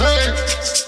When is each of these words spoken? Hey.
Hey. 0.00 0.79